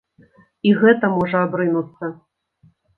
[0.69, 2.13] І гэта можа абрынуцца!